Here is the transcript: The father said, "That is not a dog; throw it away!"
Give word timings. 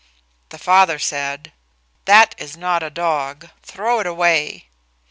The 0.49 0.57
father 0.57 0.97
said, 0.97 1.51
"That 2.05 2.33
is 2.39 2.57
not 2.57 2.81
a 2.81 2.89
dog; 2.89 3.51
throw 3.61 3.99
it 3.99 4.07
away!" 4.07 4.65